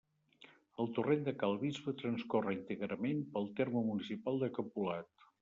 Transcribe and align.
El 0.83 0.87
Torrent 0.95 1.27
de 1.27 1.33
Cal 1.43 1.53
Bisbe 1.63 1.93
transcorre 1.99 2.55
íntegrament 2.57 3.21
pel 3.37 3.47
terme 3.61 3.85
municipal 3.93 4.43
de 4.47 4.53
Capolat. 4.59 5.15